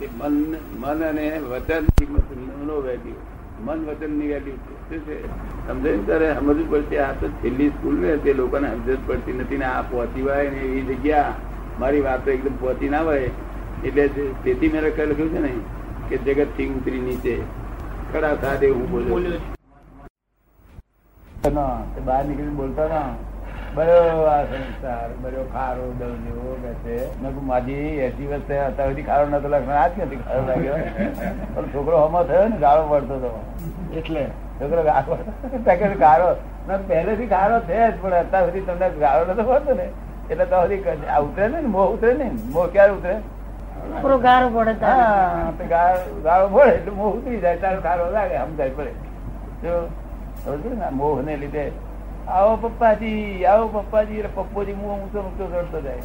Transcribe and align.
મન 0.00 0.56
મન 0.80 1.04
અને 1.04 1.38
વચન 1.38 1.84
નો 2.66 2.80
વેલ્યુ 2.80 3.16
મન 3.64 3.86
વચનની 3.86 4.26
વેલ્યુ 4.26 4.56
શું 4.88 4.98
છે? 4.98 5.16
સમજાય 5.68 5.96
ત્યારે 5.96 6.34
સમજવું 6.34 6.70
પડશે. 6.70 6.98
આ 6.98 7.12
તો 7.12 7.28
છેલ્લી 7.28 7.68
સ્કૂલ 7.68 7.94
ને 7.94 8.16
તે 8.16 8.32
લોકોને 8.32 8.68
સમજ 8.70 8.98
પડતી 9.06 9.32
નથી 9.32 9.56
ને 9.56 9.64
આ 9.64 9.82
પહોંચી 9.82 10.22
હોય 10.22 10.50
ને 10.50 10.56
એવી 10.56 10.82
જગ્યા. 10.82 11.34
મારી 11.80 12.00
વાતો 12.00 12.30
એકદમ 12.30 12.56
પહોંચી 12.56 12.88
ના 12.88 13.00
હોય. 13.00 13.30
એટલે 13.84 14.08
તેથી 14.44 14.68
મેં 14.68 14.82
લખ્યું 14.82 15.28
છે 15.28 15.38
ને? 15.38 15.52
કે 16.08 16.16
જગતથી 16.18 16.66
ઉતરી 16.66 17.00
નીચે. 17.00 17.40
ખરા 18.12 18.36
સાથે 18.40 18.68
હું 18.70 18.90
બોલ્યો 18.90 19.40
બહાર 22.04 22.24
નીકળી 22.24 22.48
બોલતા 22.48 22.88
ના. 22.88 23.35
બરો 23.76 23.96
આ 24.32 24.36
સંસાર 24.50 25.08
બરો 25.22 25.42
ખારો 25.54 25.86
દળ 26.00 26.14
જેવો 26.26 26.52
કે 26.62 26.72
છે. 26.84 26.96
મેં 27.22 27.34
માજી 27.50 27.92
એસી 28.06 28.28
વર્ષે 28.30 28.56
અત્યાર 28.66 28.88
સુધી 28.90 29.06
ખારો 29.08 29.26
નતો 29.32 29.48
લખવાનો 29.54 29.80
આજ 29.82 29.92
નથી 30.04 30.20
ખારો 30.26 30.42
લાગ્યો? 30.50 30.76
પણ 31.54 31.68
છોકરો 31.74 31.96
હમો 32.04 32.20
થયો 32.30 32.48
ને 32.52 32.58
ગાળો 32.64 32.82
પડતો 32.92 33.14
હતો. 33.20 33.30
એટલે? 34.00 34.24
છોકરો 34.58 34.82
ગાળો 34.90 35.18
પેકેટ 35.68 35.96
ગાળો 36.04 36.28
મેં 36.68 36.86
પહેલેથી 36.90 37.30
ગાળો 37.36 37.56
છે 37.70 37.78
જ 37.78 37.94
પણ 38.02 38.18
અત્યાર 38.24 38.44
સુધી 38.48 38.66
તમને 38.68 38.88
ગાળો 39.04 39.32
નતો 39.32 39.42
પડતો 39.52 39.72
ને. 39.80 39.86
એટલે 40.30 40.44
તો 40.52 40.56
સુધી 40.62 41.08
આ 41.16 41.20
ઉતરે 41.26 41.48
ને 41.54 41.58
મોહ 41.78 41.88
ઉતરે 41.94 42.12
ને. 42.20 42.28
મોહ 42.54 42.66
ક્યારે 42.76 42.92
ઉતરે? 42.98 43.16
ગારો 44.26 44.46
પડે. 44.54 44.72
હા 44.84 45.52
તો 45.58 45.64
ગાળો 45.74 46.20
ગાળો 46.28 46.46
પડે 46.54 46.72
એટલે 46.78 46.92
મોહ 47.00 47.10
ઉતરી 47.18 47.40
જાય 47.44 47.58
તારો 47.64 47.80
ગાળો 47.88 48.12
લાગે 48.16 48.36
સમજાય 48.44 48.72
પડે. 48.78 48.92
જો 49.64 49.74
મોહ 51.00 51.16
ને 51.28 51.36
લીધે 51.42 51.64
આવો 52.28 52.56
પપ્પાજી 52.62 53.44
આવો 53.44 53.66
પપ્પાજી 53.74 54.22
પપ્પોજી 54.36 54.72
હું 54.72 54.90
ઊંચો 54.92 55.18
ઊંચો 55.20 55.44
રડતો 55.52 55.80
જાય. 55.80 56.04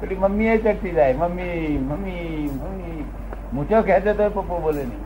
પેલી 0.00 0.16
મમ્મી 0.16 0.46
એ 0.46 0.56
ચડતી 0.58 0.94
જાય, 0.98 1.14
મમ્મી 1.14 1.78
મમ્મી 1.90 2.50
મમ્મી. 2.54 3.04
મૂછો 3.54 3.78
ખેંચે 3.82 4.12
તો 4.12 4.24
પપ્પો 4.36 4.54
બોલે 4.64 4.82
નહીં. 4.84 5.02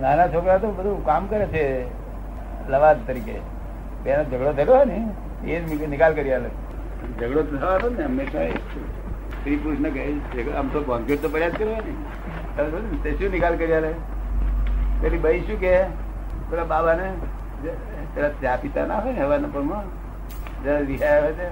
નાના 0.00 0.28
છોકરા 0.28 0.58
તો 0.58 0.68
બધું 0.78 1.04
કામ 1.04 1.22
કરે 1.26 1.46
છે, 1.54 1.64
લવાદ 2.70 2.98
તરીકે. 3.06 3.36
બેનો 4.04 4.22
ઝઘડો 4.30 4.52
થયો 4.58 4.84
ને, 4.84 4.98
એ 5.44 5.60
જ 5.60 5.62
નિકાલ 5.92 6.12
કરી 6.14 6.32
આલે. 6.32 6.50
ઝઘડો 7.20 7.42
થવાનો 7.50 7.88
ને, 7.96 8.02
હંમેશા 8.04 8.46
એ 8.48 8.50
કૃષ્ણ 9.44 9.88
કહે 9.90 10.02
આમ 10.58 10.66
તો 10.68 10.78
ભંગેટ 10.88 11.20
તો 11.22 11.28
પડ્યા 11.28 11.48
જ 11.48 11.54
કરવા 11.58 11.82
ને. 13.04 13.10
શું 13.18 13.30
નિકાલ 13.36 13.54
કરી 13.62 13.76
આલે? 13.78 13.92
પેલી 15.02 15.22
ભાઈ 15.22 15.46
શું 15.46 15.58
કે 15.60 15.72
પેલા 16.50 16.66
બાબા 16.72 16.94
ને 17.00 17.06
પેલા 18.14 18.32
ચા 18.42 18.56
પીતા 18.64 18.86
ના 18.90 19.00
હોય 19.06 19.14
ને 19.14 19.22
હવાના 19.24 19.54
પરમાં 19.54 19.86
જરા 20.64 20.82
રિહાયા 20.90 21.22
હોય 21.24 21.34
ને 21.38 21.46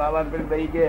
બાબા 0.00 0.22
ને 0.24 0.30
પેલી 0.34 0.48
ભાઈ 0.52 0.72
કે 0.74 0.86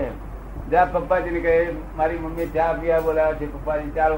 જા 0.70 0.86
પપ્પાજી. 0.94 1.30
ને 1.30 1.40
કહે, 1.40 1.54
મારી 1.96 2.18
મમ્મી 2.24 2.48
ચા 2.54 2.72
પીવા 2.80 3.00
બોલાવે 3.06 3.34
છે, 3.40 3.46
પપ્પાજી 3.54 3.90
ચાલો. 3.96 4.16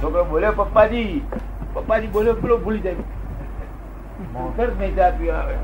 છોકરો 0.00 0.24
બોલ્યો, 0.24 0.52
પપ્પાજી 0.56 1.22
પપ્પાજી 1.74 2.12
બોલ્યો, 2.16 2.34
પેલો 2.42 2.56
ભૂલી 2.64 2.80
જાય. 2.80 3.04
મોટર 4.32 4.68
જ 4.70 4.72
નહીં 4.80 4.96
ચા 4.96 5.10
પીવા 5.18 5.40
આવે? 5.42 5.56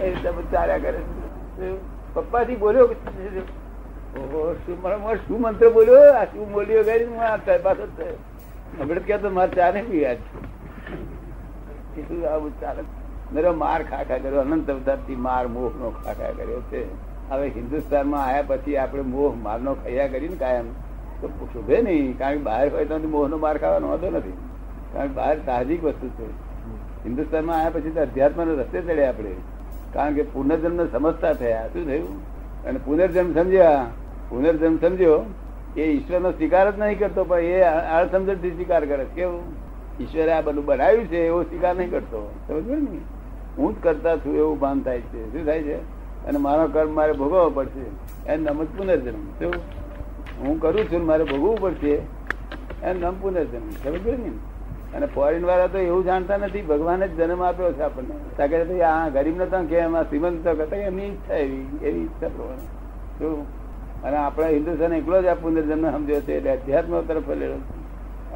એ 0.00 0.10
રીતે 0.10 0.30
ચાલ્યા 0.52 0.82
કરે 0.84 1.00
પપ્પાજી 2.14 2.56
બોલ્યો 2.56 2.86
ઓહો, 4.20 4.40
શું 4.66 4.76
મોઢે 4.82 5.16
શું 5.26 5.38
મંત્ર 5.42 5.68
બોલ્યો? 5.76 6.02
આ 6.20 6.24
શું 6.32 6.52
બોલ્યો? 6.52 6.82
ગઈ 6.88 7.04
હું 7.04 7.20
આ 7.22 7.36
પાછો 7.64 7.86
જ 8.78 8.98
કે 8.98 9.18
તો 9.18 9.30
મારે 9.30 9.50
ચા 9.50 9.70
નહીં 9.70 9.90
પીવા 9.90 10.14
ચાલે. 12.60 12.82
મેરો 13.32 13.52
માર 13.52 13.82
ખા 13.82 14.02
ખા 14.02 14.18
કર્યો, 14.18 14.40
અનંત 14.40 14.70
અવતારથી 14.70 15.16
માર 15.16 15.48
મોહ 15.48 15.70
નો 15.78 15.90
ખા 15.90 16.12
ખા 16.12 16.30
કર્યો 16.30 16.60
છે. 16.60 16.82
હવે 17.30 17.48
હિન્દુસ્તાનમાં 17.48 18.24
આયા 18.24 18.42
પછી 18.42 18.76
આપણે 18.76 19.02
મોહ 19.02 19.34
મારનો 19.34 19.74
ખૈયા 19.74 20.08
કરીને 20.08 20.36
કાયમ 20.36 20.64
તો 21.20 21.48
શોભે 21.52 21.82
નહીં, 21.82 22.18
કારણ 22.18 22.36
કે 22.36 22.42
બહાર 22.42 22.70
હોય 22.70 22.84
તો 22.84 22.98
મોહનો 22.98 23.36
માર 23.36 23.58
ખાવાનો 23.58 23.88
વાંધો 23.88 24.10
નથી. 24.10 24.32
કારણ 24.92 25.08
કે 25.08 25.14
બહાર 25.14 25.36
સાહજિક 25.46 25.84
વસ્તુ 25.84 26.08
છે. 26.08 26.30
હિન્દુસ્તાનમાં 27.04 27.56
આયા 27.58 27.70
પછી 27.70 27.90
તો 27.90 28.00
અધ્યાત્મનો 28.00 28.54
રસ્તે 28.54 28.80
ચડ્યા 28.80 29.08
આપણે. 29.08 29.34
કારણ 29.92 30.14
કે 30.14 30.22
પુનર્જન્મ 30.22 30.86
સમજતા 30.86 31.32
થયા. 31.32 31.68
શું 31.68 31.86
થયું? 31.86 32.10
અને 32.64 32.78
પુનર્જન્મ 32.84 33.32
સમજ્યા? 33.34 33.86
પુનર્જન્મ 34.28 34.76
સમજ્યો? 34.76 35.24
એ 35.76 35.82
ઈશ્વરનો 35.82 36.30
સ્વીકાર 36.30 36.70
જ 36.70 36.78
નહીં 36.78 36.98
કરતો, 36.98 37.24
પણ 37.24 37.40
એ 37.40 37.60
અણસમજણથી 37.62 38.50
સ્વીકાર 38.50 38.84
કરે 38.84 39.04
કેવું? 39.04 39.42
ઈશ્વરે 40.00 40.32
આ 40.32 40.40
બધું 40.40 40.64
બનાવ્યું 40.64 41.06
છે, 41.06 41.26
એવો 41.26 41.42
સ્વીકાર 41.42 41.76
નહીં 41.76 41.90
કરતો. 41.90 42.34
સમજ 42.48 42.68
ને? 42.68 42.98
હું 43.58 43.74
જ 43.74 43.82
કરતા 43.82 44.16
છું 44.16 44.36
એવું 44.36 44.58
ભાન 44.58 44.80
થાય 44.80 45.00
છે. 45.00 45.32
શું 45.32 45.44
થાય 45.46 45.62
છે? 45.62 45.76
અને 46.24 46.38
મારો 46.38 46.68
કર્મ 46.68 46.94
મારે 46.94 47.12
ભોગવવો 47.12 47.50
પડશે. 47.50 47.84
એનું 48.32 48.44
નામ 48.44 48.64
જ 48.64 48.66
પુનર્જન્મ. 48.76 49.22
શું 49.38 49.52
હું 50.40 50.60
કરું 50.60 50.84
છું 50.84 51.06
મારે 51.06 51.24
ભોગવવું 51.24 51.60
પડશે, 51.60 51.92
એનું 52.82 53.00
નામ 53.00 53.14
પુનર્જન્મ. 53.20 53.70
સમજ 53.70 54.06
ને? 54.06 54.32
અને 54.96 55.06
ફોરેન 55.06 55.44
વાળા 55.44 55.66
તો 55.66 55.78
એવું 55.78 56.04
જાણતા 56.04 56.36
નથી, 56.36 56.62
ભગવાને 56.62 57.08
જ 57.08 57.16
જન્મ 57.16 57.42
આપ્યો 57.42 57.72
છે 57.72 57.80
આપણને. 57.80 58.14
તાકે 58.36 58.82
આ 58.82 59.08
ગરીબ 59.08 59.42
નતા 59.42 59.62
કે 59.62 59.76
એમાં 59.76 60.08
શ્રીમંત 60.08 60.44
તો 60.44 60.54
કહેતા, 60.54 60.76
એમની 60.76 61.02
ઈચ્છા 61.02 61.34
એવી 61.34 61.78
એવી 61.82 62.00
ઈચ્છા 62.00 62.28
પ્રમાણે. 62.28 62.66
શું 63.18 63.61
અને 64.06 64.16
આપણે 64.16 64.48
હિન્દુસ્તાન 64.56 64.92
એકલો 64.98 65.22
જ 65.22 65.28
આ 65.28 65.40
પુનર્જન્મ 65.42 65.86
સમજ્યો 65.94 66.22
છે, 66.26 66.32
એટલે 66.38 66.50
અધ્યાત્મ 66.56 66.94
તરફ 67.08 67.26
વળેલો 67.28 67.58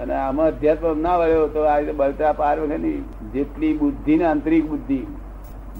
અને 0.01 0.15
આમાં 0.15 0.49
અધ્યાત્મ 0.53 1.01
ના 1.07 1.17
વળ્યો 1.21 1.47
તો 1.55 1.61
આ 1.71 1.79
રીતે 1.81 1.95
બળતરા 2.01 2.35
પાર 2.43 2.57
વગરની 2.63 2.99
જેટલી 3.35 3.75
બુદ્ધિ 3.83 4.15
ને 4.21 4.25
આંતરિક 4.31 4.65
બુદ્ધિ, 4.73 5.01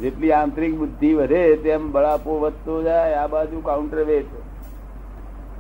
જેટલી 0.03 0.33
આંતરિક 0.41 0.75
બુદ્ધિ 0.81 1.11
વધે 1.21 1.43
તેમ 1.65 1.83
બળાપો 1.95 2.33
વધતો 2.45 2.75
જાય, 2.89 3.23
આ 3.23 3.29
બાજુ 3.35 3.63
કાઉન્ટર 3.69 4.01
વેટ 4.11 4.33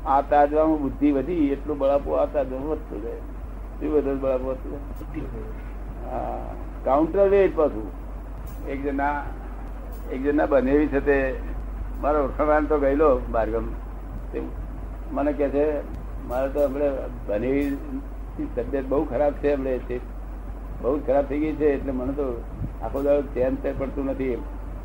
આ 0.06 0.20
તાજવામાં 0.30 0.82
બુદ્ધિ 0.84 1.08
વધી, 1.16 1.46
એટલું 1.54 1.78
બળાપો 1.78 2.10
આ 2.20 2.26
તાજવામાં 2.34 2.70
વધતો 2.72 2.96
જાય. 3.04 3.22
શું 3.78 3.88
બધો 3.94 4.12
બળાપો 4.22 4.46
વધતો 4.50 4.68
જાય. 5.14 5.46
હા 6.10 6.38
કાઉન્ટર 6.84 7.28
વેટ 7.34 7.56
પાછું. 7.56 7.88
એક 8.72 8.78
જણા 8.84 9.16
એક 10.12 10.20
જણા 10.24 10.50
બનેવી 10.52 10.88
છે 10.92 11.00
તે 11.08 11.16
મારો 12.02 12.18
ઓળખાણ 12.26 12.68
તો 12.70 12.76
ગયેલો 12.84 13.10
બારગામ 13.34 13.66
મને 15.12 15.32
કે 15.32 15.46
છે, 15.50 15.64
મારે 16.28 16.48
તો 16.52 16.58
આપણે 16.62 16.88
બનેવી 17.26 17.68
તબિયત 18.54 18.86
બહુ 18.88 19.04
ખરાબ 19.12 19.34
છે 19.42 19.50
હમણે 19.54 20.00
બહુ 20.80 20.94
ખરાબ 21.06 21.24
થઈ 21.28 21.40
ગઈ 21.40 21.56
છે, 21.56 21.66
એટલે 21.74 21.92
મને 21.92 22.12
તો 22.14 22.26
આખો 22.82 22.98
દાડો 23.02 23.22
ચેન 23.34 23.60
તે 23.62 23.68
પડતું 23.78 24.10
નથી 24.10 24.36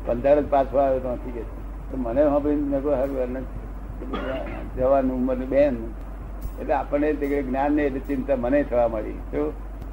પંદર 0.06 0.38
જ 0.38 0.46
પાછો 0.54 0.76
આવ્યો 0.78 1.00
તો 1.00 1.10
નથી 1.16 1.34
કે. 1.36 1.44
તો 1.90 1.94
મને 1.96 2.22
સાંભળીને 2.22 2.66
મેં 3.32 3.44
જવાનું 4.76 5.14
ઉંમરની 5.16 5.50
બેન. 5.52 5.76
એટલે 6.60 6.74
આપણને 6.74 7.08
તે 7.20 7.26
જ્ઞાન 7.42 7.72
ને 7.76 7.82
એટલે 7.88 8.00
ચિંતા 8.08 8.36
મને 8.36 8.58
થવા 8.64 8.88
મળી 8.88 9.20
તો 9.32 9.40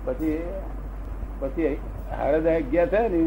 પછી 0.06 0.40
પછી 1.40 1.75
દા 2.46 2.59
ગયા 2.72 2.88
થયા 2.94 3.09
ને, 3.09 3.22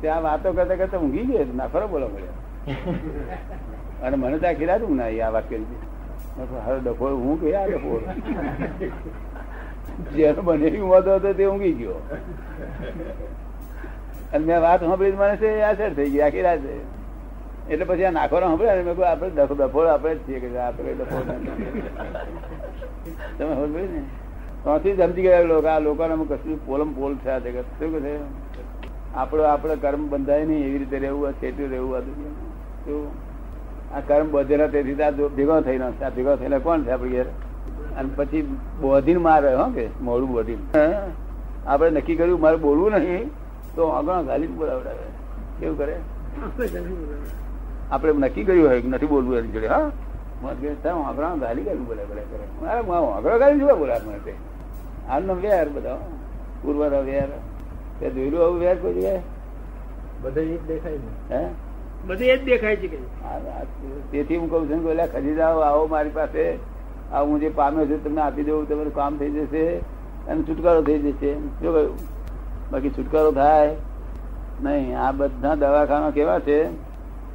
ત્યાં 0.00 0.22
વાતો 0.22 0.48
કરતા 0.52 0.78
કરતા 0.80 1.00
ઊંઘી 1.00 1.26
ગયો 1.30 1.46
ના 1.54 1.68
ખરો 1.72 1.86
બોલો 1.88 2.06
મળ્યો 2.08 2.36
અને 4.02 4.16
મને 4.16 4.36
તો 4.38 4.48
ખીરાતું 4.58 4.96
ના 4.96 5.10
આ 5.26 5.32
વાત 5.34 5.46
કરી 5.48 5.64
હતી. 5.64 5.82
હારો 6.64 6.78
ડફો 6.84 7.06
હું 7.24 7.34
કે 7.40 7.46
આ 7.56 7.66
ડફો 7.66 7.92
જેનો 10.14 10.40
બનેવી 10.42 10.80
ઊંઘતો 10.80 11.10
હતો 11.16 11.30
તે 11.38 11.44
ઊંઘી 11.46 11.74
ગયો. 11.80 11.98
અને 14.32 14.44
મેં 14.46 14.60
વાત 14.60 14.80
સાંભળી 14.80 15.18
મને 15.20 15.36
છે 15.36 15.48
અસર 15.70 15.90
થઈ 15.96 16.10
ગઈ 16.12 16.22
આખી 16.26 16.44
રાતે 16.46 16.72
એટલે 17.70 17.84
પછી 17.84 18.04
આ 18.04 18.14
નાખવાનો 18.16 18.46
સાંભળ્યા 18.46 18.78
ને, 18.78 18.82
મેં 18.82 18.94
કહ્યું 18.96 19.10
આપણે 19.10 19.30
ડફો 19.36 19.54
ડફો 19.54 19.78
આપણે 19.88 20.14
જ 20.14 20.16
છીએ 20.26 20.38
કે 20.40 20.48
આપણે 20.58 20.92
ડફો 20.94 21.16
તમે 21.26 21.42
સાંભળ્યું 23.38 23.92
ને? 23.96 24.02
ત્યાંથી 24.62 24.96
સમજી 24.96 25.24
ગયા 25.26 25.44
લોકો, 25.50 25.68
આ 25.68 25.84
લોકોને 25.86 26.12
અમે 26.14 26.24
કશું 26.30 26.58
પોલમ 26.66 26.90
પોલ 26.94 27.12
થયા 27.24 27.40
છે, 27.40 27.50
કે 27.52 27.62
શું 27.78 27.90
કહે 28.04 28.12
આપણો, 29.14 29.42
આપણે 29.42 29.74
કર્મ 29.76 30.02
બંધાય 30.08 30.44
નહીં, 30.44 30.64
એવી 30.66 30.80
રીતે 30.82 30.98
રહેવું 31.04 31.34
સેટું 31.40 31.68
રહેવું. 31.70 32.04
શું 32.84 33.00
આ 33.94 34.00
કર્મ 34.00 34.30
બધેલા 34.30 34.66
તેથી 34.66 34.94
ભેગો 35.36 35.60
થઈને 35.60 35.84
આ 35.84 36.10
ભેગો 36.10 36.36
થઈને 36.36 36.58
કોણ 36.58 36.82
છે 36.82 36.90
આપડે 36.90 37.10
ઘેર? 37.10 37.26
અને 37.98 38.10
પછી 38.16 38.42
બોધીને 38.80 39.20
મારે 39.20 39.54
હો 39.54 39.64
કે 39.70 39.88
મોડું 40.00 40.28
બોધી? 40.28 40.56
આપણે 41.66 41.90
નક્કી 41.90 42.16
કર્યું 42.16 42.40
મારે 42.40 42.56
બોલવું 42.56 42.90
નહીં 42.90 43.30
તો 43.74 43.86
આગળ 43.86 44.22
ગાલી 44.22 44.46
બોલાવડાવે. 44.46 45.06
કેવું 45.60 45.78
કરે? 45.78 45.96
આપણે 47.90 48.12
નક્કી 48.12 48.44
કર્યું 48.44 48.68
હોય 48.68 48.82
નથી 48.86 49.06
બોલવું 49.06 49.36
એની 49.36 49.48
જોડે 49.48 49.68
હા? 49.68 49.90
આગળ 51.08 51.38
ગાલી 51.40 51.62
ગાલી 51.62 51.78
બોલે 51.78 52.04
બોલે 52.04 52.22
કરે 52.30 52.44
મારે 52.62 53.12
આગળ 53.16 53.38
ગાલી 53.38 53.60
જોવા 53.60 53.74
બોલાવ 53.74 54.00
માટે. 54.06 54.32
હાલનો 55.08 55.34
વેર 55.34 55.68
બધા 55.68 55.98
પૂર્વનો 56.62 57.02
વેર. 57.02 57.28
તે 58.00 58.10
જોયેલું 58.10 58.44
આવું 58.44 58.58
વેર 58.60 58.76
કોઈ 58.76 58.94
જગ્યાએ? 58.94 59.20
બધા 60.22 60.40
દેખાય 60.68 60.98
ને 60.98 61.36
હે? 61.36 61.46
બધે 62.06 62.26
એ 62.26 62.36
જ 62.36 62.44
દેખાય 62.44 62.76
છે. 62.76 62.96
તેથી 64.12 64.36
હું 64.36 64.50
કઉ 64.50 64.66
છું 64.66 64.96
કે 64.96 65.06
ખરીદાઓ 65.06 65.58
આવો 65.58 65.86
મારી 65.86 66.08
પાસે. 66.08 66.58
આ 67.12 67.22
હું 67.22 67.40
જે 67.40 67.48
પામ્યો 67.48 67.86
છું 67.86 68.04
તમને 68.04 68.20
આપી 68.20 68.44
દઉં, 68.44 68.68
તમારું 68.68 68.94
કામ 68.94 69.18
થઈ 69.18 69.30
જશે 69.30 69.76
અને 70.28 70.42
છુટકારો 70.42 70.82
થઈ 70.82 70.98
જશે. 70.98 71.34
શું 71.34 71.72
કહ્યું? 71.72 71.98
બાકી 72.72 72.90
છુટકારો 72.90 73.32
થાય 73.32 73.76
નહીં. 74.62 74.98
આ 75.00 75.12
બધા 75.12 75.54
દવાખાના 75.54 76.10
કેવા 76.10 76.38
છે? 76.38 76.68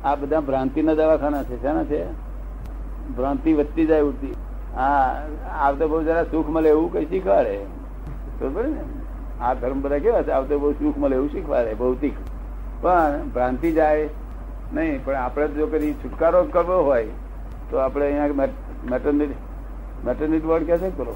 આ 0.03 0.15
બધા 0.15 0.39
ભ્રાંતિના 0.39 0.93
દવાખાના 0.93 1.43
છે. 1.43 1.61
શાના 1.61 1.83
છે? 1.83 2.05
ભ્રાંતિ 3.17 3.53
વધતી 3.53 3.85
જાય 3.85 4.01
ઉઠતી 4.01 4.35
હા, 4.75 5.23
આવતો 5.59 5.87
બહુ 5.87 6.03
જરા 6.03 6.23
સુખ 6.23 6.49
મળે 6.49 6.69
એવું 6.69 6.93
કઈ 6.93 7.05
શીખવાડે. 7.05 7.59
બરોબર 8.39 8.65
ને? 8.65 8.81
આ 9.41 9.53
ધર્મ 9.53 9.81
બધા 9.81 9.97
કેવા 9.97 10.21
છે? 10.21 10.31
આવતો 10.31 10.59
બહુ 10.59 10.71
સુખ 10.71 10.97
મળે 10.97 11.15
એવું 11.15 11.29
શીખવાડે, 11.29 11.73
ભૌતિક. 11.73 12.13
પણ 12.81 13.21
ભ્રાંતિ 13.33 13.71
જાય 13.71 14.09
નહીં 14.73 15.01
પણ 15.03 15.15
આપણે 15.17 15.47
જો 15.57 15.67
કદી 15.67 15.93
છુટકારો 16.01 16.39
કરવો 16.55 16.77
હોય 16.83 17.13
તો 17.69 17.79
આપણે 17.79 18.05
અહીંયા 18.05 18.49
મેટર્નિટી 18.91 19.39
મેટર્નિટી 20.05 20.49
વોર્ડ 20.51 20.67
કે 20.69 20.75
છે 20.81 20.89
કરો 20.97 21.13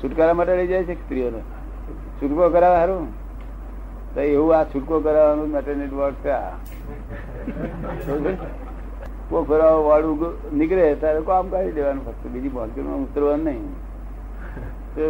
છુટકારા 0.00 0.34
માટે 0.34 0.56
લઈ 0.56 0.68
જાય 0.68 0.84
છે 0.84 0.94
સ્ત્રીઓને? 1.02 1.40
છુટકો 2.20 2.50
કરાવે 2.50 2.76
સારું 2.78 3.08
તો 4.14 4.20
એવું 4.22 4.54
આ 4.56 4.64
છુટકો 4.72 5.00
કરાવવાનું 5.00 5.50
મેટર્નિટી 5.56 6.00
વોર્ડ 6.02 6.22
છે 6.22 6.32
આ. 6.32 6.52
કોઈ 9.30 9.44
ફેરાવો 9.48 9.80
વાળું 9.88 10.18
નીકળે 10.52 10.84
ત્યારે 11.00 11.20
કામ 11.26 11.50
કાઢી 11.52 11.74
દેવાનું 11.74 12.04
ફક્ત. 12.06 12.22
બીજી 12.32 12.54
બોલકીમાં 12.56 13.02
ઉતરવાનું 13.02 13.44
નહીં. 13.46 13.66
તો 14.94 15.04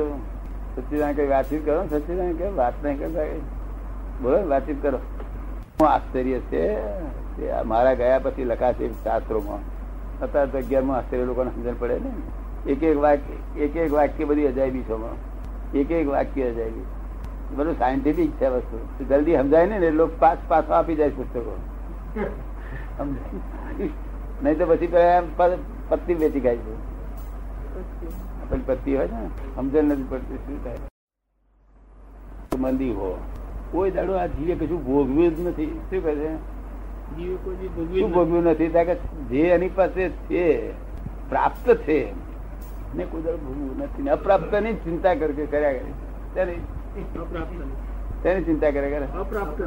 સચ્ચિદાન 0.76 1.14
કઈ 1.14 1.28
વાતચીત 1.34 1.62
કરો 1.64 1.81
સચિદાન 1.92 2.34
કે 2.38 2.46
વાત 2.56 2.74
નહીં 2.82 2.98
કરતા 2.98 3.26
બોલો 4.22 4.38
વાતચીત 4.48 4.78
કરો. 4.82 5.00
આશ્ચર્ય 5.86 6.38
છે 6.40 6.62
મારા 7.62 7.94
ગયા 7.94 8.19
પછી 8.19 8.44
લખાશે 8.44 8.88
શાસ્ત્રોમાં. 9.04 9.60
અત્યારે 10.20 10.50
તો 10.50 10.58
અગિયારમાં 10.58 10.96
આશ્ચર્ય 10.96 11.25
લોકોને 11.25 11.50
સમજણ 11.50 11.75
પડે 11.78 11.98
ને. 11.98 12.10
એક 12.72 12.82
એક 12.82 12.96
વાક્ય 12.98 13.60
એક 13.64 13.76
એક 13.76 13.92
વાક્ય 13.92 14.25
બધી 14.25 14.46
અજાયબી 14.46 14.82
છે 14.82 15.78
એક 15.80 15.90
એક 15.90 16.08
વાક્ય 16.08 16.50
અજાયબી. 16.50 16.86
બધું 17.56 17.78
સાયન્ટિફિક 17.78 18.30
છે 18.40 18.48
વસ્તુ. 18.48 18.78
જલ્દી 19.08 19.36
સમજાય 19.36 19.66
ને 19.66 19.76
એટલે 19.86 20.04
પાસ 20.19 20.38
પાછો 20.48 20.72
આપી 20.72 20.96
જાય 20.96 21.10
પુસ્તકો. 21.10 21.54
નહીં 24.42 24.58
તો 24.58 24.66
પછી 24.66 24.88
પત્તી 25.88 26.14
વેચી 26.14 26.40
ખાય 26.40 26.56
છે. 26.56 26.76
પેલી 28.50 28.66
પત્તી 28.66 28.96
હોય 28.96 29.08
ને 29.12 29.26
સમજણ 29.54 29.84
નથી 29.84 30.06
પડતી 30.10 30.36
શું 30.36 30.64
થાય. 30.64 30.78
મંદી 32.58 32.92
હો. 32.92 33.10
કોઈ 33.70 33.91
દાડો 33.91 34.15
આ 34.15 34.26
જીવે 34.26 34.55
કશું 34.55 34.81
ભોગવ્યું 34.85 35.37
જ 35.37 35.41
નથી. 35.47 35.67
શું 35.91 36.05
કહે 36.05 36.15
છે? 36.15 36.31
શું 38.00 38.11
ભોગવ્યું 38.12 38.44
નથી? 38.44 38.69
જે 39.31 39.43
એની 39.49 39.69
પાસે 39.69 40.09
છે 40.09 40.73
પ્રાપ્ત 41.31 41.67
છે 41.76 41.99
ને 42.94 43.05
કોઈ 43.05 43.23
દાડો 43.23 43.38
ભોગવ્યું 43.38 43.79
નથી. 43.79 44.03
ને 44.03 44.11
અપ્રાપ્તની 44.11 44.73
ચિંતા 44.75 45.15
કરે 45.15 45.47
કર્યા 45.47 45.73
કરે. 45.73 46.55
તેની 48.23 48.44
ચિંતા 48.44 48.70
કર્યા 48.70 48.99
કરે. 48.99 49.06
અપ્રાપ્ત 49.19 49.62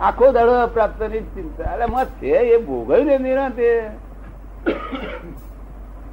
આખો 0.00 0.32
દાડો 0.32 0.52
અપ્રાપ્તની 0.62 1.20
ચિંતા. 1.36 1.64
અરે 1.64 1.86
મત 1.86 2.08
છે 2.20 2.26
એ 2.26 2.56
ભોગવ્યું 2.66 3.06
ને 3.06 3.18
નિરાંતે 3.18 3.68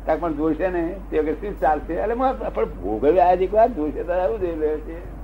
કાંઈક 0.06 0.22
પણ 0.22 0.34
જોઈશે 0.34 0.68
ને 0.70 0.84
તે 1.10 1.34
શું 1.34 1.60
ચાલશે? 1.60 1.94
એટલે 1.94 2.16
પણ 2.56 2.66
ભોગવ્યા 2.84 3.26
આજે 3.26 3.50
વાર 3.54 3.70
જોઈશે 3.70 4.04
તારે 4.04 4.22
આવું 4.22 4.40
જોઈ 4.40 4.56
રહ્યો 4.56 4.78
છે. 4.78 5.14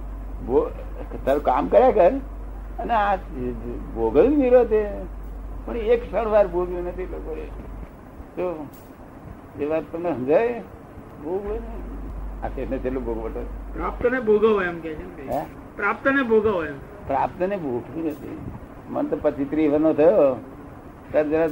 તારું 1.25 1.43
કામ 1.43 1.67
કર્યા 1.67 1.91
કર. 1.91 2.11
અને 2.79 2.93
આ 2.93 3.15
ભોગવ્યું 3.95 4.37
નિરોધે 4.37 4.85
પણ 5.65 5.77
એક 5.77 6.05
ક્ષણ 6.05 6.27
વાર 6.27 6.47
ભોગ્યું 6.47 6.87
નથી 6.87 7.05
લોકોએ. 7.05 7.45
તો 8.35 8.67
એ 9.59 9.65
વાત 9.65 9.83
તમને 9.91 10.13
સમજાય? 10.13 10.63
ભોગવે 11.23 11.57
ને. 11.59 12.45
આ 12.45 12.49
તેને 12.55 12.77
છેલ્લું 12.77 13.03
ભોગવટો 13.05 13.41
પ્રાપ્ત 13.73 14.05
ને 14.05 14.19
ભોગવો 14.19 14.61
એમ 14.61 14.79
કે 14.79 14.93
છે 14.93 15.27
ને 15.27 15.45
પ્રાપ્ત 15.75 16.07
ને 16.07 16.23
ભોગવો 16.23 16.63
એમ. 16.65 16.77
પ્રાપ્ત 17.07 17.41
ને 17.41 17.57
ભૂખ્યું 17.57 18.05
નથી. 18.05 18.37
મને 18.89 19.09
તો 19.09 19.17
પછી 19.21 19.45
ત્રીવનો 19.45 19.93
થયો. 19.93 20.35
ત્યારે 21.11 21.29
જરા 21.29 21.47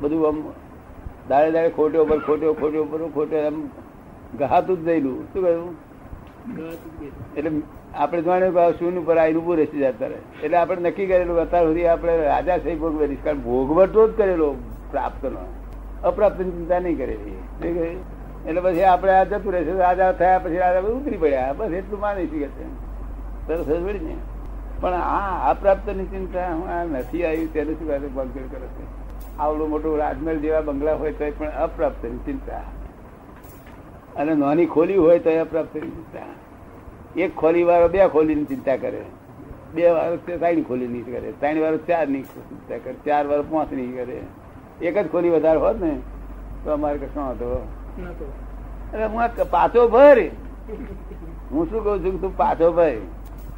બધું 0.00 0.28
આમ 0.28 0.42
દાડે 1.28 1.50
દાડે 1.50 1.70
ખોટ્યો 1.70 2.04
પર 2.04 2.18
ખોટ્યો 2.18 2.52
ખોટ્યો 2.52 2.84
પર 2.84 3.08
ખોટ્યો 3.14 3.38
એમ 3.38 3.66
ગહાતું 4.38 4.80
જ 4.80 4.84
જઈલું 4.84 5.24
શું 5.32 5.42
કહ્યું? 5.42 5.74
એટલે 7.36 7.50
આપણે 7.94 8.22
આ 8.58 8.70
શૂન્ય 8.70 8.98
ઉપર 8.98 9.18
આવીને 9.18 9.38
ઉભું 9.38 9.56
રહેશે 9.56 9.80
રહે 9.80 10.18
એટલે 10.42 10.56
આપણે 10.56 10.90
નક્કી 10.90 11.06
કરેલું 11.06 11.40
અત્યાર 11.40 11.64
સુધી 11.64 11.86
આપણે 11.86 12.26
રાજા 12.26 12.58
સહી 12.58 12.74
ભોગવે 12.74 13.14
કારણ 13.14 13.38
ભોગવટો 13.38 14.08
જ 14.08 14.16
કરેલો 14.16 14.54
પ્રાપ્તનો 14.90 15.38
અપ્રાપ્તની 16.04 16.50
ચિંતા 16.50 16.78
નહીં 16.78 16.98
કરેલી 16.98 17.98
એટલે 18.46 18.60
પછી 18.60 18.82
આપણે 18.82 19.12
આ 19.12 19.24
જતું 19.24 19.52
રહેશે, 19.52 19.72
રાજા 19.72 20.12
થયા 20.12 20.38
પછી 20.38 20.56
રાજા 20.56 20.80
ઉતરી 20.80 21.16
પડ્યા. 21.16 21.52
બસ 21.52 21.70
એટલું 21.70 22.00
માની 22.00 22.26
શકે 22.26 22.46
છે 22.46 22.64
સરસ 23.46 23.66
જ 23.66 24.02
ને. 24.02 24.16
પણ 24.80 24.92
આ 24.92 25.50
અપ્રાપ્તની 25.50 26.04
ચિંતા 26.04 26.54
હું 26.54 26.92
નથી 26.92 27.24
આવ્યું 27.24 27.52
તેને 27.52 27.72
શું 27.72 27.88
કહે 27.88 27.98
બંકર 27.98 28.40
કરે 28.40 28.66
છે. 28.66 28.84
આવડો 29.38 29.66
મોટો 29.66 29.96
રાજમહેલ 29.96 30.38
જેવા 30.38 30.60
બંગલા 30.60 30.94
હોય 30.94 31.12
તો 31.12 31.24
પણ 31.38 31.48
અપ્રાપ્તની 31.48 32.10
ચિંતા. 32.10 32.60
અને 34.16 34.34
નાની 34.34 34.66
ખોલી 34.66 34.96
હોય 34.96 35.18
તો 35.18 35.30
અપ્રાપ્તની 35.30 35.80
ચિંતા. 35.80 36.47
એક 37.16 37.36
ખોલી 37.36 37.62
વાળો 37.62 37.88
બે 37.88 38.08
ખોલીની 38.08 38.44
ચિંતા 38.44 38.76
કરે. 38.76 39.02
બે 39.74 39.90
વાર 39.90 40.16
ત્રણ 40.16 40.62
ખોલી 40.62 40.86
ની 40.86 41.02
કરે. 41.02 41.32
ત્રણ 41.40 41.60
વાર 41.60 41.76
ચારની 41.76 42.22
ચિંતા 42.22 42.78
કરે. 42.78 42.94
ચાર 43.04 43.26
વાર 43.26 43.42
પાંચની 43.42 43.86
કરે. 43.86 44.20
એક 44.86 44.98
જ 44.98 45.12
ખોલી 45.12 45.30
વધારે 45.30 45.58
હોત 45.58 45.82
ને 45.82 46.00
તો 46.64 46.70
અમારે 46.70 46.98
કશો 46.98 47.30
હતો 47.30 47.68
અરે 48.92 49.04
હું 49.04 49.50
પાછો 49.50 49.88
ભર. 49.88 50.18
હું 51.50 51.70
શું 51.70 51.84
કઉ 51.84 51.98
છું 51.98 52.12
કે 52.12 52.18
તું 52.18 52.36
પાછો 52.36 52.72
ભર. 52.72 52.94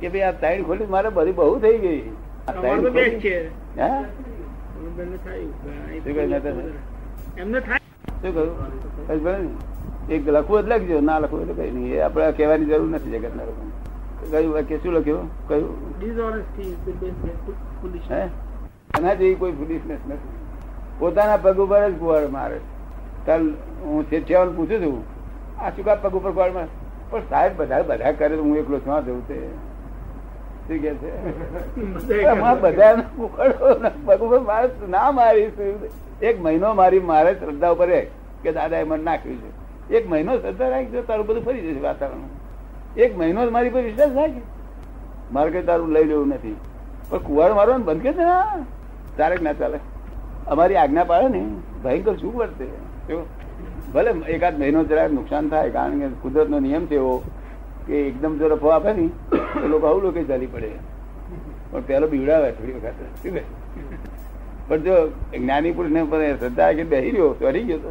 કે 0.01 0.09
ભાઈ 0.09 0.21
આ 0.21 0.31
ત્રણ 0.31 0.63
ખોલી 0.63 0.87
મારે 0.87 1.09
બધી 1.09 1.33
બહુ 1.33 1.59
થઈ 1.59 1.79
ગઈ. 1.79 2.01
આ 2.49 2.53
ત્રણ 2.53 2.83
ખોલી- 2.83 3.21
શું 5.99 6.15
કહે 6.15 6.23
એમને 7.41 7.61
થાય? 7.61 7.79
શું 8.23 8.35
કહ્યું. 8.35 9.80
એક 10.09 10.29
લખવું 10.29 10.59
એટલે 10.61 10.77
લખજો 10.77 11.01
ના 11.01 11.19
લખવું 11.19 11.41
એટલે 11.43 11.55
કઈ 11.63 11.71
નહીં. 11.71 11.95
એ 11.95 12.01
આપણે 12.01 12.33
કહેવાની 12.33 12.65
જરૂર 12.65 12.89
નથી 12.89 13.11
જગતના 13.11 13.45
લોકોને. 13.45 13.73
કયું 14.31 14.53
વાક્ય 14.55 14.77
શું 14.77 14.93
લખ્યું? 14.95 15.49
કયું? 15.49 15.71
એના 18.99 19.15
જેવી 19.15 19.35
કોઈ 19.35 19.53
ફુલિશનેસ 19.53 20.03
નથી. 20.09 20.35
પોતાના 20.99 21.37
પગ 21.37 21.59
ઉપર 21.61 21.89
જ 21.89 21.93
ગુવાડ 21.99 22.29
મારે. 22.29 22.59
કાલ 23.27 23.43
હું 23.85 24.11
છેઠિયાઓને 24.13 24.53
પૂછું 24.53 24.79
છું 24.85 24.99
આ 25.63 25.71
શું 25.71 25.85
કા 25.85 25.95
પગ 25.95 26.15
ઉપર 26.15 26.31
ગુવાડ 26.31 26.53
મારે? 26.53 26.69
પણ 27.11 27.21
સાહેબ 27.31 27.53
બધા 27.57 27.83
બધા 27.83 28.13
કરે 28.13 28.37
તો 28.37 28.43
હું 28.43 28.57
એકલો 28.57 28.79
શું 28.79 29.05
જવું 29.05 29.23
તે? 29.29 29.39
શું 30.69 30.79
કે 30.79 30.91
છે? 30.95 31.11
બધાએ 31.77 32.23
એમાં 32.33 32.61
કર્યું. 32.61 32.77
બધા 32.77 33.91
પગ 34.07 34.21
ઉપર 34.23 34.41
મારે 34.41 34.69
ના 34.89 35.11
મારી 35.11 35.49
એક 36.23 36.37
મહિનો 36.43 36.75
મારી 36.75 37.01
મારે 37.01 37.33
શ્રદ્ધા 37.35 37.73
ઉપર 37.79 37.91
કે 38.43 38.53
દાદા 38.53 38.79
એ 38.79 38.85
મને 38.85 39.03
નાખ્યું 39.03 39.41
છે. 39.43 39.51
એક 39.97 40.05
મહિનો 40.11 40.33
શ્રદ્ધા 40.39 40.69
રાખજો, 40.69 41.01
તારું 41.09 41.27
બધું 41.27 41.45
ફરી 41.45 41.63
જશે 41.67 41.81
વાતાવરણ 41.81 43.03
એક 43.05 43.19
મહિનો 43.19 43.51
મારી 43.51 43.73
પર 43.75 43.83
વિશ્વાસ 43.83 44.13
રાખે 44.17 44.43
મારે 45.33 45.51
કઈ 45.51 45.65
તારું 45.71 45.91
લઈ 45.97 46.07
લેવું 46.11 46.29
નથી. 46.29 46.57
પણ 47.11 47.19
કુવાડ 47.19 47.53
મારવાનું 47.59 47.87
બંધ 47.89 48.03
કે 48.03 48.13
ના 48.25 48.65
તારે 49.19 49.37
ના 49.47 49.57
ચાલે. 49.61 49.79
અમારી 50.47 50.79
આજ્ઞા 50.83 51.05
પાડે 51.05 51.29
ને, 51.29 51.43
ભયંકર 51.85 52.15
શું 52.17 52.35
વર્તે? 52.35 52.67
ભલે 53.95 54.11
એકાદ 54.35 54.59
મહિનો 54.59 54.85
જરાક 54.85 55.13
નુકસાન 55.13 55.49
થાય, 55.49 55.71
કારણ 55.71 55.99
કે 56.01 56.09
કુદરતનો 56.23 56.59
નિયમ 56.61 56.87
છે 56.87 56.95
એવો 56.95 57.15
કે 57.87 57.95
એકદમ 58.09 58.39
જો 58.39 58.49
રફો 58.49 58.69
આપે 58.69 58.93
ને, 58.93 59.07
તો 59.31 59.67
લોકો 59.69 59.87
આવું 59.87 60.03
લોકો 60.03 60.23
ચાલી 60.29 60.51
પડે. 60.55 60.71
પણ 61.71 61.83
પેલો 61.89 62.07
બીવડાવે 62.13 62.53
થોડી 62.53 62.77
વખત. 62.77 62.99
પણ 64.69 64.81
જો 64.87 64.95
જ્ઞાની 65.35 65.73
પુરુષ 65.73 65.93
ને 65.93 66.03
પણ 66.13 66.39
શ્રદ્ધા 66.39 66.73
કે 66.79 66.83
બેસી 66.93 67.11
રહ્યો, 67.11 67.33
તો 67.41 67.45
હરી 67.49 67.65
ગયો 67.65 67.79
તો 67.79 67.91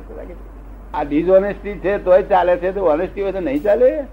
આ 0.93 1.03
ડિસઓનેસ્ટી 1.03 1.73
છે 1.73 1.97
તોય 1.97 2.23
ચાલે 2.23 2.57
છે 2.57 2.71
તો 2.71 2.85
ઓનેસ્ટી 2.85 3.21
હોય 3.21 3.31
તો 3.31 3.39
નહીં 3.39 3.63
ચાલે? 3.63 4.03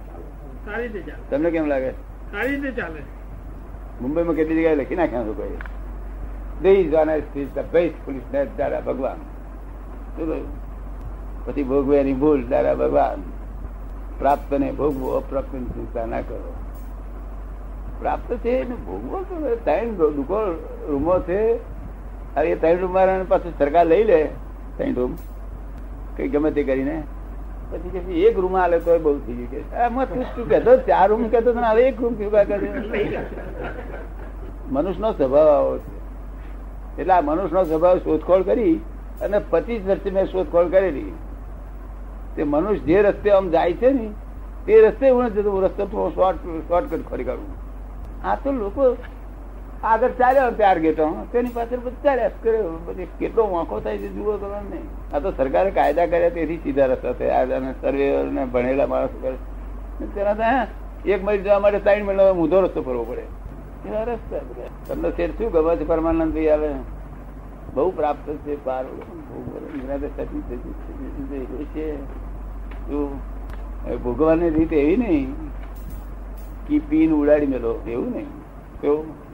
તમને 1.31 1.51
કેમ 1.51 1.67
લાગે? 1.67 1.91
સારી 1.91 2.57
રીતે 2.57 2.71
ચાલે. 2.71 3.01
મુંબઈમાં 4.01 4.35
કેટલી 4.35 4.57
જગ્યાએ 4.57 4.75
લખી 4.75 4.97
નાખ્યા 4.97 5.23
લોકોએ 5.23 5.49
This 6.65 6.95
honesty 6.95 7.43
is 7.43 7.49
the 7.57 7.65
best 7.75 7.95
foolishness, 8.05 8.47
દાદા 8.59 8.81
ભગવાન? 8.81 9.17
પછી 11.47 11.63
ભોગવે 11.63 12.01
એની 12.01 12.13
ભૂલ 12.13 12.45
દાદા 12.49 12.75
ભગવાન. 12.75 13.23
પ્રાપ્ત 14.19 14.53
ને 14.53 14.73
ભોગવો 14.73 15.11
અપ્રાપ્તની 15.11 15.65
ચિંતા 15.65 16.07
ના 16.07 16.21
કરો. 16.21 16.55
પ્રાપ્ત 17.99 18.37
છે 18.37 18.69
ને 18.69 18.75
ભોગવો 18.75 19.23
ત્રણ 19.65 19.89
દુકો 19.89 20.39
રૂમો 20.89 21.21
છે. 21.21 21.41
એ 22.41 22.55
ત્રણ 22.55 22.77
રૂમ 22.77 23.25
પાછું 23.29 23.59
સરકાર 23.59 23.87
લઈ 23.87 24.05
લે. 24.05 24.29
ત્રણ 24.77 24.95
રૂમ. 24.95 25.17
કઈ 26.17 26.29
ગમે 26.29 26.51
તે 26.51 26.63
કરીને. 26.63 27.03
પછી 27.71 27.91
કે 27.91 27.99
એક 27.99 28.39
રૂમ 28.39 28.57
આલે 28.57 28.79
તો 28.79 28.99
બહુ 28.99 29.19
થઈ 29.19 29.35
ગયું. 29.35 29.51
કે 29.51 29.59
તું 30.07 30.25
શું 30.25 30.49
ચાર 30.87 31.09
રૂમ 31.09 31.29
કહેતો 31.29 31.51
એક 31.79 32.01
રૂમ 32.01 32.15
કેવું 32.15 32.47
કરે? 32.47 32.69
સ્વભાવ 35.13 35.49
આવો 35.49 35.79
છે. 35.79 35.95
એટલે 37.01 37.13
આ 37.15 37.21
મનુષ્યનો 37.21 37.65
સ્વભાવ 37.65 37.99
શોધખોળ 37.99 38.43
કરી 38.43 38.75
અને 39.21 39.39
પચીસ 39.51 39.83
વર્ષથી 39.87 40.11
મેં 40.11 40.27
શોધખોળ 40.27 40.69
કરેલી. 40.69 41.13
તે 42.37 42.45
મનુષ્ય 42.45 42.79
જે 42.79 43.03
રસ્તે 43.03 43.31
આમ 43.31 43.51
જાય 43.51 43.73
છે 43.73 43.91
ને, 43.91 44.09
તે 44.67 44.81
રસ્તે 44.87 45.11
હું 45.11 45.35
જતો 45.35 46.11
શોર્ટ 46.15 46.39
શોર્ટકટ 46.69 47.03
ખોરી 47.11 47.25
કાઢું. 47.25 47.51
આ 48.29 48.35
તો 48.45 48.53
લોકો 48.53 48.97
આગળ 49.87 50.11
ચાલ્યો 50.11 50.51
ચાર 50.51 50.79
ગેટો 50.79 51.27
તેની 51.33 51.49
પાછળ 51.55 51.77
બધું 51.77 52.03
ચાલ્યા 52.03 52.29
કર્યો. 52.29 52.79
પછી 52.87 53.07
કેટલો 53.19 53.47
મોંખો 53.47 53.81
થાય 53.81 53.99
છે 53.99 54.09
જુઓ 54.09 54.37
તમે 54.37 54.77
ને. 54.77 55.17
આ 55.17 55.19
તો 55.19 55.33
સરકારે 55.33 55.71
કાયદા 55.71 56.07
કર્યા 56.07 56.29
તેથી 56.29 56.57
સીધા 56.57 56.87
રસ્તા 56.87 57.13
થયા. 57.13 57.57
અને 57.57 57.75
સર્વે 57.83 58.23
ને 58.23 58.45
ભણેલા 58.45 58.87
માણસો 58.87 59.19
કરે. 59.23 60.07
તેના 60.07 60.67
એક 61.07 61.25
મહિલ 61.25 61.43
જવા 61.43 61.59
માટે 61.59 61.79
ત્રણ 61.79 62.05
મહિલા 62.05 62.31
ઊંધો 62.31 62.61
રસ્તો 62.61 62.83
ફરવો 62.83 63.05
પડે. 63.05 63.23
એવા 63.89 64.03
રસ્તા. 64.03 64.39
તમને 64.87 65.11
શેઠ 65.11 65.31
શું 65.31 65.53
ગમે 65.53 65.77
છે 65.77 65.85
પરમાનંદ 65.85 66.35
ભાઈ 66.35 66.49
આવે? 66.49 66.69
બહુ 67.75 67.91
પ્રાપ્ત 67.91 68.31
છે 68.31 68.65
પાર. 68.65 68.85
ભોગવવાની 73.97 74.51
રીત 74.51 74.73
એવી 74.73 74.97
નહીં. 74.97 75.33
કે 76.69 76.79
પીન 76.79 77.13
ઉડાડી 77.13 77.47
મેલો. 77.47 77.83
એવું 77.89 78.11
નહીં. 78.11 78.27
કેવું 78.81 79.26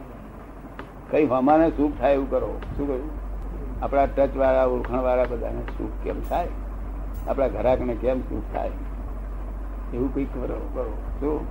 કઈ 1.13 1.27
હમાને 1.27 1.71
સુખ 1.71 1.93
થાય 2.01 2.13
એવું 2.13 2.31
કરો. 2.31 2.61
શું 2.77 2.87
કહ્યું? 2.87 3.11
આપણા 3.85 4.07
ટચ 4.07 4.37
વાળા 4.37 4.65
ઓળખાણ 4.65 4.99
વાળા 4.99 5.25
બધાને 5.25 5.61
સુખ 5.61 6.05
કેમ 6.05 6.21
થાય? 6.21 6.49
આપણા 7.29 7.49
ઘરાકને 7.49 7.95
કેમ 7.95 8.21
સુખ 8.21 8.55
થાય? 8.55 8.71
એવું 9.95 10.15
કઈ 10.15 10.25
કરો 10.25 10.71
કરો. 10.75 10.97
શું? 11.21 11.47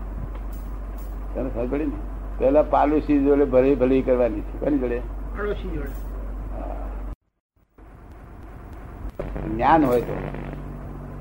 તને 1.35 1.49
ખબર 1.49 1.67
પડી 1.67 1.85
ને? 1.85 1.91
પેલા 2.37 2.61
પાડોશી 2.61 3.25
જોડે 3.25 3.45
ભલે 3.45 3.75
ભલે 3.75 4.01
કરવાની 4.01 4.41
છે 4.41 4.59
કોની 4.59 4.79
જોડે? 4.79 4.99
પાડોશી 4.99 5.69
જોડે. 5.69 5.89
જ્ઞાન 9.49 9.85
હોય 9.85 10.01
તો. 10.01 10.15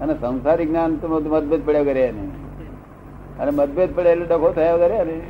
અને 0.00 0.14
સંસારિક 0.14 0.68
જ્ઞાન 0.68 0.96
તો 0.96 1.08
મતભેદ 1.08 1.66
પડ્યા 1.66 1.84
કરે 1.84 2.12
નહીં 2.12 2.30
અને 3.38 3.50
મતભેદ 3.50 3.96
પડે 3.96 4.10
એટલે 4.10 4.26
ડખો 4.26 4.52
થયા 4.52 4.76
કરે 4.76 5.04
ને. 5.04 5.20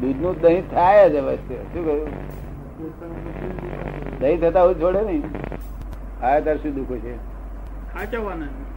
દૂધનું 0.00 0.40
દહીં 0.40 0.70
થાય 0.70 1.10
જ 1.10 1.16
અવશ્ય. 1.16 1.54
શું 1.54 1.84
કહ્યું? 1.84 2.08
દહીં 4.20 4.40
થતા 4.40 4.62
હું 4.62 4.74
છોડે 4.74 5.00
નહીં. 5.00 5.22
આ 6.24 6.40
તાર 6.40 6.56
શું 6.56 6.74
દુઃખ 6.74 6.98
છે 6.98 7.14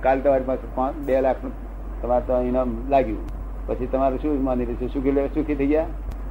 કાલ 0.03 0.19
તમારી 0.19 0.43
પાસે 0.43 0.67
પાંચ 0.75 0.95
બે 0.95 1.21
લાખનું 1.21 1.51
તમારે 2.01 2.25
તો 2.25 2.41
ઇનામ 2.41 2.89
લાગ્યું. 2.89 3.19
પછી 3.67 3.85
તમારે 3.85 4.17
શું 4.17 4.43
માની 4.43 4.65
લીધું 4.65 4.89
સુખી 4.89 5.11
લે- 5.11 5.27
સુખી 5.27 5.55
થઈ 5.55 5.67
ગયા? 5.67 5.85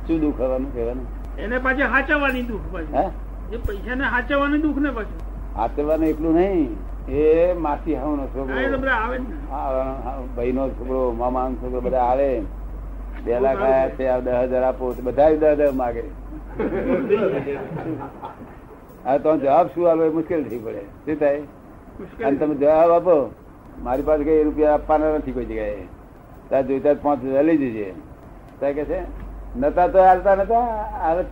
શું 0.09 0.21
દુઃખ 0.21 0.41
હવાનું 0.41 0.75
કહેવાનું? 0.75 1.07
એને 1.39 1.59
પાછી 1.59 1.83
હાચવવાની 1.83 2.43
દુઃખ 2.43 2.61
હે? 2.95 3.03
એ 3.53 3.57
પૈસા 3.57 3.95
ને 3.95 4.05
સાચવવાની 4.05 4.59
દુઃખ 4.59 4.79
ને 4.79 4.91
પાછું. 4.91 5.21
હાચવવાનું 5.57 6.07
એકલું 6.07 6.35
નહીં. 6.35 6.77
એ 7.09 7.53
માસી 7.53 7.95
હાવ 7.95 8.17
નો 8.17 8.27
છોકરો 8.27 8.91
આવે 8.91 9.19
ભાઈ 10.37 10.53
નો. 10.53 10.69
છોકરો 10.69 11.13
મામા 11.13 11.49
નો 11.49 11.55
છોકરો 11.55 11.81
બધા 11.81 12.01
આવે. 12.01 12.43
બે 13.27 13.41
લાખ 13.41 13.63
આયા 13.63 13.89
છે 13.89 14.09
આ 14.09 14.21
દસ 14.21 14.33
હજાર 14.33 14.63
આપો 14.63 14.95
બધા 15.03 15.31
દસ 15.31 15.61
હજાર 15.61 15.73
માગે. 15.73 16.03
હા 19.05 19.19
તો 19.19 19.37
જવાબ 19.37 19.67
શું 19.67 20.05
એ 20.05 20.09
મુશ્કેલ 20.09 20.45
થઈ 20.45 20.59
પડે. 20.59 20.81
શું 21.05 21.19
થાય? 21.21 21.41
અને 22.25 22.37
તમે 22.37 22.55
જવાબ 22.55 22.91
આપો. 22.91 23.17
મારી 23.83 24.03
પાસે 24.03 24.25
કઈ 24.25 24.43
રૂપિયા 24.43 24.75
આપવાના 24.75 25.17
નથી 25.19 25.33
કોઈ 25.33 25.45
જગ્યાએ. 25.45 25.87
ત્યાં 26.49 26.67
જોઈતા 26.67 26.95
પાંચ 26.95 27.25
હજાર 27.25 27.45
લઈ 27.45 27.57
જજે. 27.57 27.95
ત્યાં 28.59 28.73
કે 28.73 28.85
છે 28.85 29.01
નતા 29.57 29.89
તો 29.89 29.99
હાલતા 29.99 30.35
નતા 30.35 30.63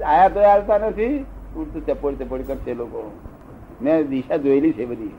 આયા 0.06 0.28
તો 0.28 0.40
હાલતા 0.40 0.78
નથી. 0.78 1.24
ઉડતું 1.56 1.86
ચપોડી 1.86 2.16
ચપોડી 2.16 2.42
કરશે 2.42 2.74
લોકો. 2.74 3.12
મેં 3.82 4.08
દિશા 4.08 4.36
જોયેલી 4.36 4.72
છે 4.72 4.84
બધી. 4.84 5.14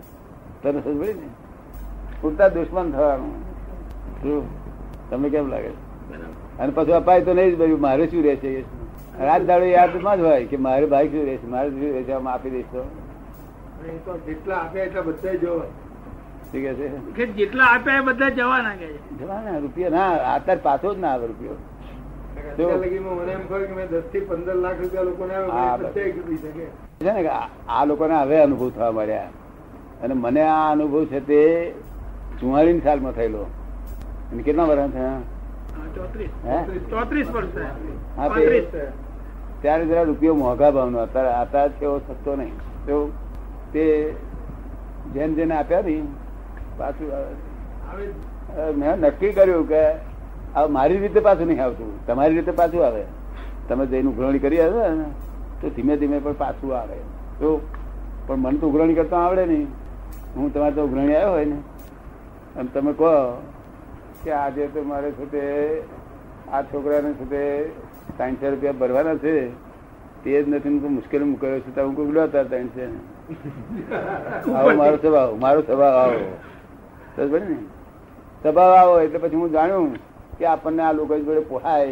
તને 0.64 0.82
સમજ 0.82 1.00
પડી 1.00 1.14
ને? 1.14 1.28
ઉડતા 2.28 2.48
દુશ્મન 2.48 2.92
થવાનું. 2.92 3.34
શું? 4.22 4.44
તમને 5.10 5.30
કેમ 5.30 5.48
લાગે? 5.48 5.68
બરાબર. 5.68 5.85
અને 6.60 6.72
પછી 6.76 6.92
અપાય 6.92 7.22
તો 7.22 7.34
નહીં 7.34 7.52
જ 7.52 7.58
બધું. 7.58 7.82
મારે 7.82 8.08
શું 8.08 8.24
રહેશે 8.24 8.64
રાત 9.20 9.42
દાડો 9.42 9.66
યાદમાં 9.66 10.18
જ 10.18 10.22
હોય 10.22 10.46
કે 10.46 10.58
મારે 10.58 10.86
ભાઈ 10.86 11.08
શું 11.10 11.26
રહેશે? 11.26 11.48
મારે 11.48 11.70
શું 11.70 11.94
રહેશે? 11.94 12.14
આમ 12.14 12.28
આપી 12.28 12.50
દઈશ 12.50 12.66
તો. 12.72 12.84
જેટલા 14.28 14.56
આપે 14.56 14.80
એટલા 14.80 15.02
બધા 15.02 15.34
જોવા. 15.34 15.66
શું 16.52 16.62
કે 16.62 16.74
છે? 16.74 16.88
કે 17.16 17.26
જેટલા 17.26 17.66
આપ્યા 17.66 18.02
બધા 18.02 18.30
જવાના 18.30 18.76
કે 18.76 18.88
જવાના 19.20 19.58
રૂપિયા 19.58 19.90
ના 19.90 20.10
અત્યારે 20.34 20.62
પાછો 20.64 20.94
જ 20.96 21.00
ના 21.00 21.08
આવે 21.08 21.28
રૂપિયો. 21.28 21.56
આ 27.70 27.86
લોકોને 27.86 28.16
હવે 28.16 28.42
અનુભવ 28.42 28.70
થવા 28.70 28.92
મળ્યા. 28.92 29.30
અને 30.04 30.14
મને 30.14 30.42
આ 30.42 30.72
અનુભવ 30.72 31.06
છે 31.06 31.20
તે 31.20 31.72
ચુમ્માલીસ 32.40 32.84
સાલમાં 32.84 33.12
થયેલો. 33.12 33.44
અને 34.32 34.44
કેટલા 34.44 34.64
વર્ષ 34.64 34.92
થયા? 34.92 35.20
ત્યારે 39.62 39.86
જરા 39.90 40.04
રૂપિયો 40.10 40.36
મોંઘા 40.42 40.72
ભાવનો. 40.78 40.98
અત્યારે 41.06 41.32
અત્યારે 41.44 41.74
એવો 41.82 41.98
સસ્તો 42.08 42.32
નહીં. 42.40 42.56
તો 42.88 42.96
તે 43.74 43.86
જેમ 45.14 45.36
જેને 45.38 45.54
આપ્યા 45.60 45.86
ને 45.88 45.96
પાછું 46.78 47.08
મેં 48.80 48.94
નક્કી 49.06 49.34
કર્યું 49.38 49.66
કે 49.72 49.82
આ 50.56 50.68
મારી 50.78 51.00
રીતે 51.06 51.20
પાછું 51.30 51.48
નહીં 51.52 51.64
આવતું. 51.68 51.92
તમારી 52.08 52.38
રીતે 52.40 52.54
પાછું 52.60 52.82
આવે. 52.90 53.04
તમે 53.70 53.84
જઈને 53.94 54.10
ઉઘરણી 54.10 54.44
કરી 54.46 54.62
આવે 54.66 54.84
ને 55.02 55.08
તો 55.62 55.66
ધીમે 55.80 55.94
ધીમે 56.04 56.18
પણ 56.20 56.38
પાછું 56.44 56.78
આવે. 56.82 56.98
તો 57.40 57.48
પણ 58.28 58.40
મને 58.46 58.58
તો 58.62 58.66
ઉઘરણી 58.70 58.98
કરતા 59.02 59.22
આવડે 59.26 59.44
નહીં. 59.52 59.68
હું 60.36 60.54
તમારે 60.54 60.76
તો 60.76 60.82
ઉઘરણી 60.88 61.16
આવ્યો 61.16 61.34
હોય 61.36 61.46
ને 61.46 61.60
અને 62.60 62.70
તમે 62.74 62.92
કહો 63.02 63.12
કે 64.26 64.32
આજે 64.32 64.68
તો 64.68 64.84
મારે 64.84 65.12
છૂટે 65.12 65.42
આ 66.54 66.62
છોકરાને 66.62 67.14
છૂટે 67.14 67.42
ત્રણસો 68.18 68.50
રૂપિયા 68.50 68.72
ભરવાના 68.72 69.16
છે. 69.16 69.50
તે 70.24 70.44
જ 70.44 70.50
નથી 70.50 70.70
મુશ્કેલ 70.70 70.90
મુશ્કેલી 70.90 71.26
મૂકાયો 71.26 71.60
છે. 71.60 71.82
હું 71.82 71.96
કોઈ 71.96 72.12
હતા 72.24 72.44
ત્રણસો? 72.44 72.82
આવો, 74.56 74.76
મારો 74.76 74.98
સ્વભાવ 74.98 75.36
મારો 75.36 75.62
સ્વભાવ 75.62 75.94
આવો. 75.94 76.20
સમજ 77.16 77.50
ને? 77.50 77.58
સ્વભાવ 78.42 78.74
આવો, 78.74 79.00
એટલે 79.00 79.20
પછી 79.20 79.36
હું 79.36 79.52
જાણ્યું 79.52 79.96
કે 80.38 80.46
આપણને 80.46 80.84
આ 80.84 80.92
લોકો 80.92 81.20
જોડે 81.20 81.40
પોહાય 81.40 81.88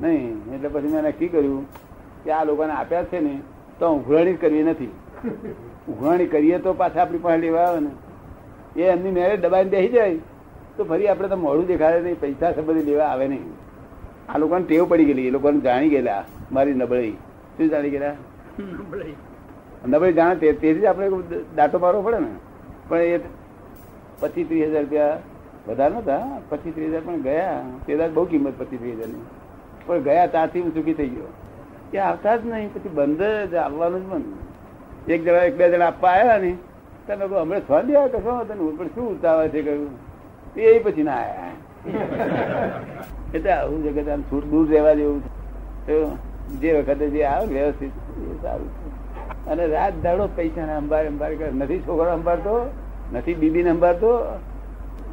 નહીં. 0.00 0.54
એટલે 0.54 0.68
પછી 0.68 0.88
મેં 0.88 1.02
નક્કી 1.02 1.28
કર્યું 1.28 1.66
કે 2.24 2.30
આ 2.30 2.44
લોકોને 2.44 2.72
આપ્યા 2.72 3.04
છે 3.04 3.20
ને, 3.20 3.40
તો 3.78 3.94
ઉઘરાણી 3.94 4.34
કરવી 4.34 4.62
નથી. 4.62 4.92
ઉઘરાણી 5.88 6.26
કરીએ 6.26 6.58
તો 6.58 6.72
પાછા 6.72 7.02
આપણી 7.02 7.18
પાસે 7.18 7.40
લેવા 7.40 7.60
આવે 7.60 7.80
ને. 7.80 7.90
એ 8.76 8.82
એમની 8.82 9.10
મેરેજ 9.10 9.40
દબાઈને 9.40 9.70
બેસી 9.70 9.88
જાય. 9.88 10.18
તો 10.76 10.84
ફરી 10.84 11.08
આપણે 11.08 11.28
તો 11.28 11.36
મોડું 11.36 11.66
દેખાડે 11.66 12.00
નહીં 12.00 12.20
પૈસા 12.20 12.52
સંબંધી 12.52 12.82
લેવા 12.82 13.04
આવે 13.04 13.28
નહીં. 13.28 13.42
આ 14.28 14.38
લોકોને 14.38 14.64
ટેવ 14.64 14.88
પડી 14.88 15.04
ગયેલી 15.04 15.26
એ 15.26 15.30
લોકોને 15.30 15.60
જાણી 15.60 15.88
ગયેલા 15.88 16.24
મારી 16.52 16.74
નબળી. 16.74 17.12
શું 17.56 17.68
જાણી 17.68 17.90
ગયેલા? 17.90 18.12
નબળાઈ. 18.60 19.14
નબળી 19.88 20.12
જાણે 20.12 20.34
તે- 20.34 20.52
તેથી 20.52 20.80
જ 20.80 20.84
આપણે 20.84 21.10
દાંતો 21.56 21.78
મારવો 21.78 22.02
પડે 22.02 22.18
ને. 22.18 22.26
પણ 22.88 22.98
એ 22.98 23.20
પચીસ 24.20 24.48
ત્રીસ 24.48 24.68
હજાર 24.68 24.82
રૂપિયા 24.82 25.18
વધારે 25.68 25.94
નતા 25.94 26.40
પચીસ 26.48 26.74
ત્રીસ 26.74 26.88
હજાર 26.88 27.00
પણ 27.04 27.22
ગયા. 27.22 27.62
તે 27.86 28.08
બહુ 28.08 28.24
કિંમત 28.24 28.52
પચીસ 28.58 28.78
ત્રીસ 28.78 28.94
હજારની. 28.94 29.22
પણ 29.86 29.98
ગયા 29.98 30.26
ત્યાંથી 30.26 30.60
હું 30.60 30.74
ચૂકી 30.74 30.94
થઈ 30.94 31.08
ગયો. 31.08 31.32
એ 31.94 31.98
આવતા 31.98 32.36
જ 32.36 32.46
નહીં 32.46 32.74
પછી 32.74 32.88
બંધ 32.88 33.22
જ 33.50 33.54
આવવાનું 33.54 34.00
જ 34.00 34.12
બંધ. 34.12 34.24
એક 35.10 35.24
જણા 35.24 35.38
એક 35.38 35.56
બે 35.56 35.70
જણા 35.70 35.86
આપવા 35.86 36.10
આવ્યા 36.10 36.38
ને. 36.38 36.56
તને 37.06 37.24
હમણાં 37.24 37.60
છ 37.60 37.84
દે 37.84 38.08
કશો 38.08 38.46
નહીં. 38.54 38.76
પણ 38.76 38.86
શું 38.86 39.18
ઉતાવળ 39.18 39.48
છે 39.48 39.62
કહ્યું. 39.62 40.11
એ 40.56 40.78
પછી 40.78 41.02
ના 41.02 41.12
આવ્યા 41.12 41.52
એટલે 43.34 43.52
આવું 43.52 43.84
જગત 43.84 44.08
આમ 44.08 44.22
છૂટ 44.22 44.44
દૂર 44.44 44.68
રહેવા 44.70 44.94
જેવું 44.94 45.22
જે 46.60 46.70
વખતે 46.78 47.06
જે 47.10 47.22
આવે 47.24 47.46
વ્યવસ્થિત 47.54 47.92
સારું 48.42 48.70
અને 49.46 49.66
રાત 49.66 49.94
દાડો 50.02 50.28
પૈસા 50.36 50.66
ને 50.66 50.74
અંબાર 50.74 51.06
અંબાર 51.06 51.34
કરે. 51.34 51.50
નથી 51.50 51.78
છોકરો 51.78 52.10
અંબારતો, 52.12 52.52
નથી 53.12 53.34
બીબી 53.34 53.62
ને 53.62 53.70
અંબારતો. 53.70 54.10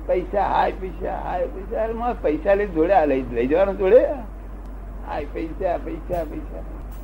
પૈસા, 0.08 0.43
હાય 0.46 0.74
પૈસા 0.81 1.15
હાય 1.25 1.46
પૈસા. 1.46 2.13
પૈસા 2.22 2.53
લઈ 2.53 2.67
જોડે, 2.67 2.93
આ 2.93 3.05
લઈ 3.05 3.24
લઈ 3.31 3.48
જવાનું 3.48 3.77
જોડે? 3.77 4.01
હાય 5.08 5.25
પૈસા 5.34 5.77
પૈસા 5.86 6.24
પૈસા. 6.31 6.62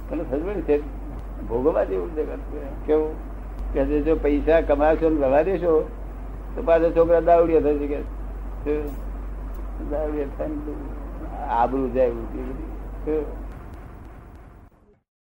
તને 0.10 0.24
સમજ 0.24 0.62
છે, 0.62 0.76
ભોગવવા 1.48 1.84
જેવું 1.84 2.16
જગત 2.16 2.40
કેવું? 2.86 3.14
કે 3.74 3.86
જે 3.86 4.14
પૈસા 4.26 4.62
કમાશો 4.62 5.10
ને 5.10 5.18
રવા 5.26 5.42
દેશો, 5.42 5.74
તો 6.56 6.62
પાછા 6.62 6.92
છોકરા 6.98 7.20
દાવડિયા 7.22 7.62
થશે 7.62 7.88
કે 7.88 8.00
આબરૂ 11.50 11.88
જાય? 11.88 12.12